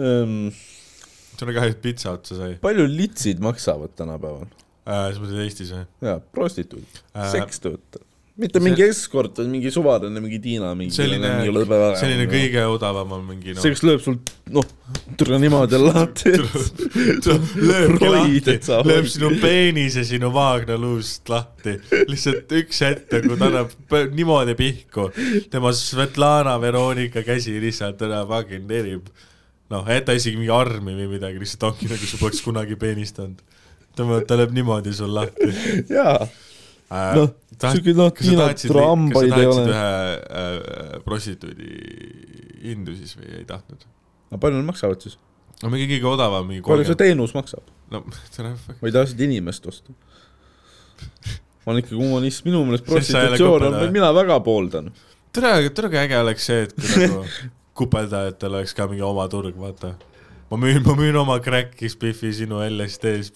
[0.00, 0.50] ähm,
[1.40, 2.52] sul on kahju, et pitsa otsa sai.
[2.62, 4.46] Palju litsid maksavad tänapäeval?
[4.90, 5.08] äh,.
[5.14, 5.82] sa mõtled Eestis või?
[6.06, 7.02] Jaa, prostituut.
[7.16, 8.04] Äh, sekstöötaja.
[8.40, 11.28] mitte see- mingi eskort, vaid mingi suvaline, mingi Tiina, mingi selline,
[12.00, 13.60] selline kõige odavam on mingi noh.
[13.60, 14.16] See, kes lööb sul,
[14.56, 14.64] noh,
[15.20, 18.54] türa niimoodi lahti, lööbki Roid, lahti.
[18.54, 21.76] et lööb sinu peenise sinu vaagnaluust lahti,
[22.08, 25.10] lihtsalt üks hetk nagu ta annab niimoodi pihku,
[25.52, 29.10] tema Svetlana Veronika käsi lihtsalt ära fucking nerib.
[29.70, 33.20] noh, et ta isegi mingi armi või midagi, lihtsalt ongi nagu sa poleks kunagi peenist
[33.22, 33.42] olnud.
[33.98, 35.50] tema, ta lööb niimoodi sul lahti
[35.96, 36.26] jaa,
[36.90, 39.64] äh, Noh, siuke, noh, kas sa Tiina tahtsid, kas sa Trambaid ei ole.
[39.66, 39.88] ühe
[40.42, 41.72] äh, prostituudi
[42.66, 43.86] hindu siis või ei tahtnud?
[44.30, 45.18] aga palju nad maksavad siis?
[45.62, 47.66] no mingi kõige odavam, mingi palju see teenus maksab?
[47.94, 48.02] no
[48.34, 48.80] tere, fuck.
[48.82, 49.94] või tahtsid inimest osta?
[51.60, 54.92] ma olen ikkagi humanist, minu meelest ei prostitutsioon on mina väga pooldan.
[55.34, 57.26] tere, tere kui äge oleks see, et kui nagu
[57.74, 59.94] kupeldajatel oleks ka mingi oma turg, vaata.
[60.50, 63.32] ma müün, ma müün oma crack'i spiffi sinu LSD-s.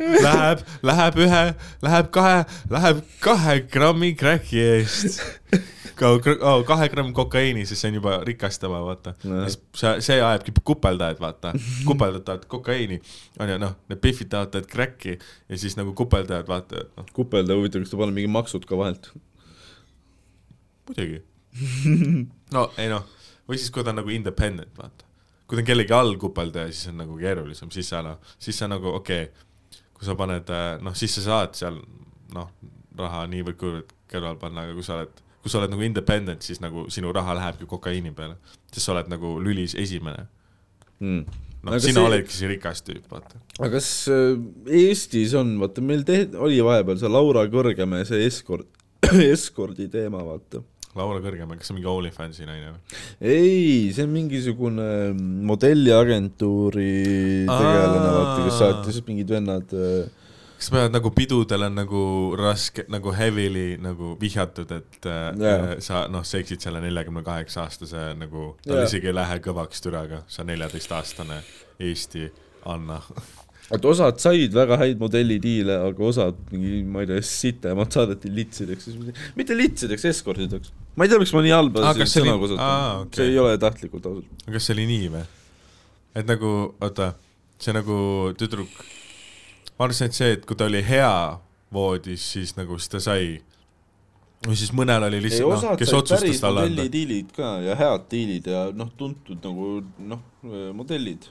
[0.00, 1.42] Läheb, läheb ühe,
[1.84, 5.20] läheb kahe, läheb kahe grammi crack'i eest.
[6.00, 9.50] Oh, kahe gramm kokaiini, sest see on juba rikastama, vaata Nojah.
[9.76, 11.52] see, see ajabki kupeldajad, vaata,
[11.84, 13.00] kupeldajad tahavad kokaiini,
[13.36, 17.84] onju, noh, need pihvid tahavad crack'i ja siis nagu kupeldajad, vaata, et noh, kupelda, huvitav,
[17.84, 19.10] kas ta paneb mingi maksud ka vahelt?
[20.90, 21.22] Muidugi.
[22.56, 23.06] no ei noh,
[23.48, 25.06] või siis kui ta on nagu independent, vaata.
[25.46, 28.68] kui ta on kellegi all kupeldaja, siis on nagu keerulisem, siis sa noh, siis sa
[28.70, 31.80] nagu okei okay,, kui sa paned, noh, siis sa saad seal
[32.34, 32.52] noh,
[33.00, 36.86] raha niivõrd-kuivõrd kõrval panna, aga kui sa oled, kui sa oled nagu independent, siis nagu
[36.92, 38.38] sinu raha lähebki kokaiini peale,
[38.70, 40.26] sest sa oled nagu lülis esimene.
[41.00, 41.22] Mm.
[41.64, 43.38] noh, sina see- oledki see rikas tüüp, vaata.
[43.58, 44.34] aga kas äh,
[44.80, 48.68] Eestis on, vaata meil te-, oli vahepeal see Laura Kõrgemäe see eskord,
[49.34, 50.60] eskordi teema, vaata.
[50.98, 53.02] Laura Kõrgemäe, kas see on mingi OnlyFansi naine või?
[53.20, 54.88] ei, see on mingisugune
[55.50, 56.94] modelliagentuuri
[57.46, 58.58] tegelane, vaata, kes Aa.
[58.64, 60.08] saatis mingid vennad äh,
[60.60, 62.02] kas pead nagu pidudel on nagu
[62.38, 65.70] raske nagu heavily nagu vihjatud, et yeah.
[65.84, 68.88] sa noh, seksid selle neljakümne kaheksa aastase nagu, tal yeah.
[68.90, 71.40] isegi ei lähe kõvaks türaga, sa neljateistaastane
[71.80, 72.28] Eesti
[72.68, 73.00] Anna.
[73.70, 78.88] Et osad said väga häid modellidiile, aga osad mingi, ma ei tea, sitemad saadeti litsideks,
[79.38, 80.72] mitte litsideks, eskortideks.
[80.96, 83.20] ma ei tea, miks ma nii halba see sõna oli- kasutan aa, okei.
[83.20, 84.46] see ei ole tahtlikult ausalt.
[84.50, 85.22] kas see oli nii või?
[86.18, 87.12] et nagu, oota,
[87.62, 88.00] see nagu
[88.40, 88.82] tüdruk,
[89.78, 91.14] ma arvasin, et see, et kui ta oli hea
[91.72, 93.36] voodis, siis nagu siis ta sai.
[94.46, 96.72] või siis mõnel oli lihtsalt noh, kes otsustas talle anda.
[96.74, 99.76] modellidiilid ka ja head diilid ja noh, tuntud nagu
[100.10, 100.22] noh,
[100.74, 101.28] modellid.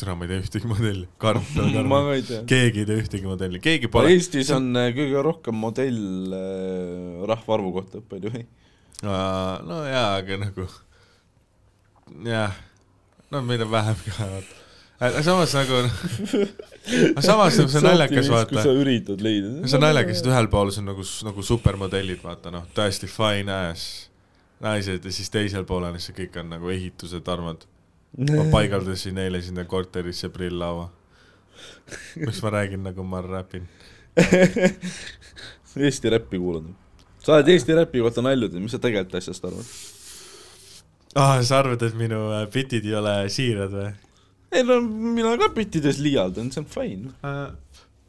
[0.00, 2.08] Täna ma ei tea ühtegi modelli, karm, peale ma karm.
[2.08, 2.40] ka ei tea.
[2.52, 4.12] keegi ei tea ühtegi modelli, keegi pole.
[4.14, 8.48] Eestis on äh, kõige rohkem modell äh, rahvaarvu kohta by the way.
[9.02, 10.66] no jaa, aga nagu
[12.26, 12.58] jah,
[13.32, 14.28] no meil on vähem ka,
[15.02, 15.82] aga samas nagu,
[17.10, 18.78] aga samas nagu see on naljakas, vaata sa.
[18.84, 19.58] üritad leida.
[19.66, 23.60] see on naljakas, et ühel pool see on nagu, nagu supermodellid, vaata noh, täiesti fine
[23.72, 24.08] ass
[24.62, 27.66] naised ja siis teisel pool on see kõik on nagu ehitused, armad.
[28.18, 30.90] Ma paigaldasin eile sinna korterisse prilllaua.
[32.16, 33.68] miks ma räägin nagu ma räpin?
[35.76, 36.74] Eesti räppi kuulanud.
[37.18, 39.68] sa oled Eesti räpi kohta nalju teinud, mis sa tegelikult asjast arvad?
[41.14, 43.92] aa, sa arvad, et minu äh, bitid ei ole siirad või?
[44.52, 47.14] ei no mina ka bittides liialdan, see on fine.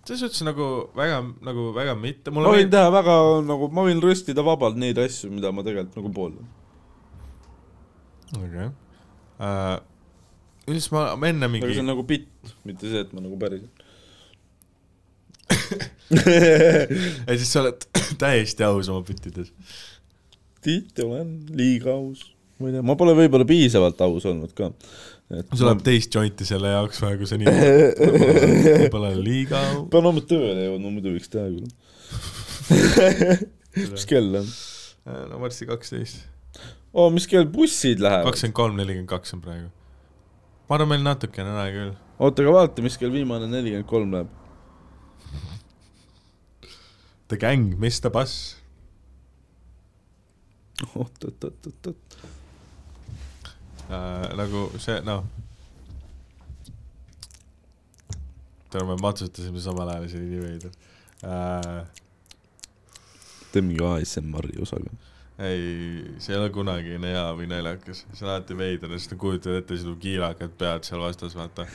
[0.04, 3.16] selles suhtes nagu väga, nagu väga mitte, ma võin meeldib, teha väga
[3.48, 6.52] nagu, ma võin röstida vabalt neid asju, mida ma tegelikult nagu pooldan.
[8.36, 8.70] okei.
[9.40, 9.80] ja
[10.70, 13.40] siis ma, ma enne aga see mingi on, nagu bitt, mitte see, et ma nagu
[13.42, 13.82] päriselt.
[17.28, 17.88] ja siis sa oled
[18.24, 19.52] täiesti aus oma bittides.
[20.64, 22.24] tihti olen liiga aus.
[22.60, 24.72] ma ei tea, ma pole võib-olla piisavalt aus olnud ka.
[25.52, 30.24] sul läheb teist jointi selle jaoks vaja, kui sa nii võib-olla liiga au- pean homme
[30.30, 31.68] tööle jõudma, muidu võiks teha küll.
[33.94, 34.48] mis kell on?
[35.30, 36.24] no varsti kaksteist.
[36.94, 38.30] oo, mis kell bussid lähevad?
[38.32, 39.72] kakskümmend kolm, nelikümmend kaks on praegu.
[40.68, 41.94] Ma arvan, meil natukene on aega küll.
[42.20, 44.40] oota, aga vaata, mis kell viimane nelikümmend kolm läheb.
[47.32, 48.56] The gang, Mr Bass.
[50.96, 52.18] oot, oot, oot, oot, oot.
[53.90, 55.24] äh, nagu see, noh.
[58.74, 60.72] täna me matsutasime samal ajal, see oli nii veider
[61.30, 61.84] äh,.
[63.54, 64.90] teeme mingi ASMR-i osaga.
[65.40, 69.56] ei, see ei ole kunagi hea või naljakas, see on alati veider, sest sa kujutad
[69.58, 71.66] ette sinu kiilakad pead seal vastas, vaata.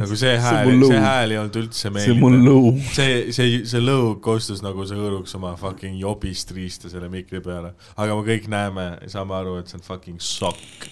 [0.00, 0.88] nagu see hääl lõu.
[0.88, 2.38] see hääl ei olnud üldse see on meeldiv mul.
[2.46, 2.70] lõu.
[2.96, 7.74] see, see, see lõug kostus nagu sa hõõruks oma fucking jobist riista selle mikri peale.
[7.92, 10.88] aga me kõik näeme ja saame aru, et see on fucking sokk.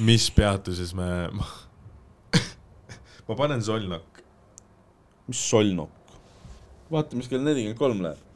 [0.00, 1.10] mis peatuses me,
[3.28, 4.24] ma panen solnok.
[5.28, 6.16] mis solnok?
[6.90, 8.29] vaata, mis kell nelikümmend kolm läheb.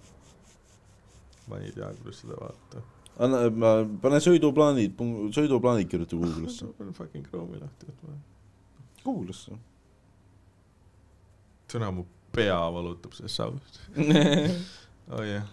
[1.49, 2.83] Ma ei tea, kuidas seda vaadata.
[3.25, 4.97] anna, pane sõiduplaanid,
[5.37, 6.71] sõiduplaanid kirjuta Google'isse.
[6.79, 8.17] panen fucking Chrome'i lahti võtma.
[9.05, 9.59] Google'isse.
[11.75, 13.81] täna mu pea valutab sellest saust.
[15.15, 15.47] oh jah yeah..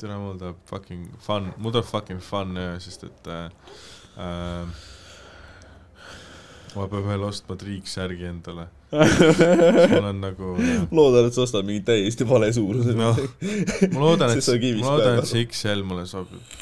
[0.00, 3.50] täna mul tuleb fucking fun, mul tuleb fucking fun sest et äh,
[4.16, 4.80] äh,
[6.76, 8.68] ma pean veel ostma triiksärgi endale.
[9.92, 12.94] mul on nagu äh, loodan, et sa ostad mingi täiesti vale suuruse.
[12.98, 13.18] noh,
[13.94, 16.58] ma loodan, et Siis ma loodan, et see XL mulle sobib.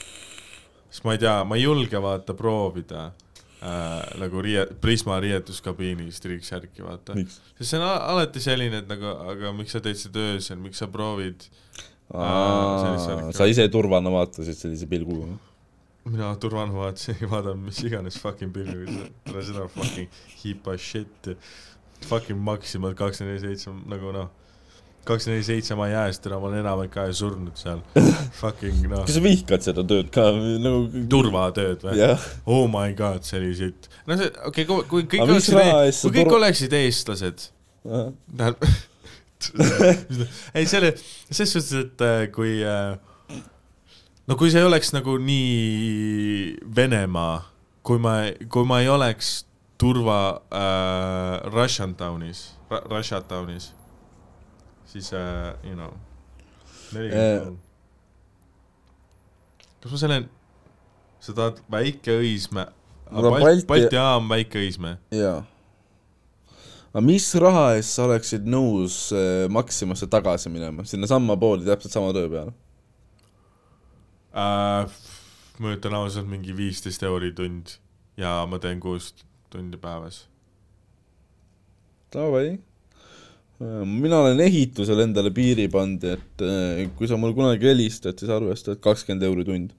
[0.89, 6.85] sest ma ei tea, ma ei julge vaata proovida äh, nagu riie-, Prisma riietuskabiinis triiksärki
[6.85, 7.17] vaata.
[7.57, 10.91] sest see on alati selline, et nagu, aga miks sa teed seda öösel, miks sa
[10.93, 11.49] proovid
[12.09, 13.37] sellist värki.
[13.37, 15.37] sa ise turvana vaatasid sellise pilguga.
[16.13, 20.09] Mina turvana vaatasin, vaatan mis iganes fucking pilvi, tule seda fucking
[20.43, 21.31] hipa shit,
[22.09, 24.31] fucking Maximal kakskümmend neli seitse nagu noh,
[25.09, 27.83] kakskümmend neli seitse ma ei jää, sest täna ma olen enamik aega surnud seal,
[28.41, 31.05] fucking noh kas, sa vihkad seda tööd ka nagu?
[31.13, 31.97] turvatööd või?
[32.01, 33.91] jah, oh my god, see oli sitt.
[34.09, 35.67] no see, okei okay,, kui kõik oleksid sa
[36.05, 37.51] kui kõik tur- oleksid eestlased,
[37.85, 38.71] tähendab,
[40.59, 40.95] ei selle,
[41.31, 42.97] selles suhtes, et äh, kui äh,
[44.29, 47.39] no kui see ei oleks nagu nii Venemaa,
[47.87, 48.19] kui ma,
[48.53, 49.39] kui ma ei oleks
[49.81, 50.19] turva
[50.53, 52.43] äh, Russian Townis,
[52.91, 53.71] Russia Townis,
[54.91, 55.95] siis äh, you know,
[56.93, 57.59] nelikümmend kolm.
[59.79, 60.19] kas ma selle,
[61.25, 62.69] sa tahad Väike Õismäe,
[63.09, 65.41] Mul on Balti, Balti- jaam Väike Õismäe, jaa.
[66.91, 72.13] aga mis raha eest sa oleksid nõus äh, Maximasse tagasi minema, sinnasamma poodi täpselt sama
[72.17, 72.53] töö peale?
[74.39, 74.99] Äh,
[75.59, 77.77] ma ütlen ausalt mingi viisteist euri tund
[78.19, 79.13] ja ma teen kuus
[79.51, 80.27] tundi päevas.
[82.13, 82.59] Davai.
[83.85, 88.77] mina olen ehitusel endale piiri pannud, et äh, kui sa mulle kunagi helistad, siis arvesta,
[88.77, 89.75] et kakskümmend euri tund.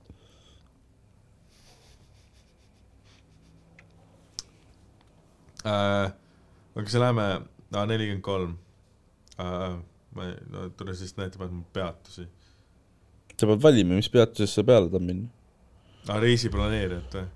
[5.66, 6.12] äh,.
[6.76, 7.28] aga kas läheme,
[7.72, 8.58] nelikümmend kolm.
[9.40, 12.28] ma no tule siis näitab ainult mu peatusi.
[13.40, 15.28] Sa pead valima, mis peatusesse sa peale tahad minna.
[16.10, 17.28] aa, reisiplaneerijat või?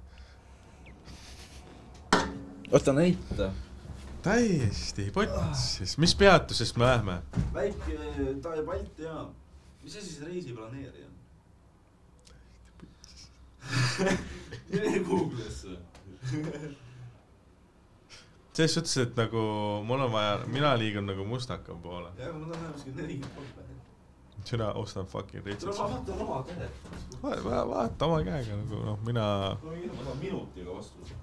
[2.74, 3.52] oota näita.
[4.26, 7.18] täiesti potsis, mis peatusest me lähme?
[7.56, 7.98] väike
[8.66, 9.34] Balti jaam.
[9.84, 11.14] mis asi see reisiplaneerija on?
[14.72, 15.78] mine Google'isse.
[18.54, 19.40] selles suhtes, et nagu
[19.88, 22.12] mul on vaja, mina liigun nagu mustaka poole.
[22.20, 23.63] jah, ma tahan näha kuskil nelikümmend kolm.
[24.46, 25.88] Sina ostan fucking tule retsit ma.
[25.88, 26.44] vaatan oma.
[27.24, 29.26] Va- vaata oma käega nagu noh, mina
[29.64, 31.16] ma saan minutiga vastuse.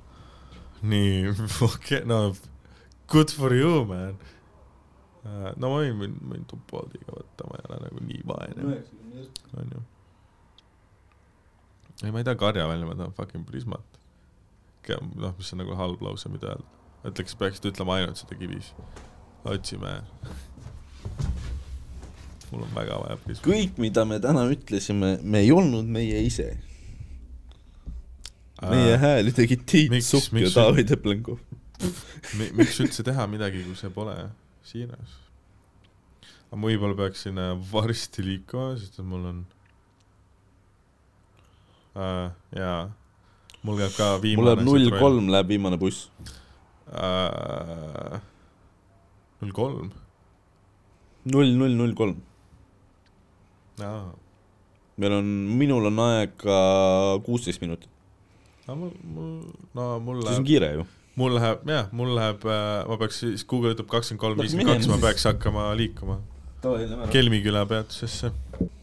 [0.83, 1.35] nii,
[1.69, 2.21] okei, no
[3.13, 4.17] good for you man.
[5.57, 8.81] no ma võin, võin, võin Tupoldiga võtta, ma ei ole nagu nii vaene,
[9.61, 9.83] onju.
[12.05, 13.99] ei, ma ei taha karja välja, ma tahan fucking Prismat.
[14.89, 16.79] noh, mis on nagu halb lause, mida öelda.
[17.11, 18.73] ütleks, peaksid ütlema ainult seda kivis.
[19.45, 19.99] otsime.
[22.51, 23.47] Mul on väga vaja Prismat.
[23.47, 26.51] kõik, mida me täna ütlesime, me ei olnud meie ise.
[28.61, 31.41] meie hääli tegid Tiit Sukk ja Taavi Teplenkov.
[32.37, 34.17] Mi- miks üldse teha midagi, kui see pole
[34.69, 35.19] siiras?
[36.51, 39.39] ma võib-olla peaksin äh, varsti liikuma, sest et mul on
[41.95, 42.81] äh, jaa,
[43.63, 44.91] mul käib ka mul viimane läheb null.
[44.99, 46.09] kolm läheb viimane buss.
[49.41, 49.93] null kolm,
[51.31, 52.19] null, null, null kolm.
[55.01, 55.29] Meil on,
[55.61, 56.57] minul on aega
[57.27, 57.89] kuusteist minutit,
[58.67, 59.31] aga mul, mul,
[59.77, 60.89] no mul siis on läheb, kiire ju.
[61.21, 62.45] mul läheb, jah, mul läheb,
[62.91, 66.21] ma peaks siis, Google ütleb kakskümmend kolm, viiskümmend kaks, ma peaks hakkama liikuma.
[67.15, 68.35] Kelmiküla peatusesse.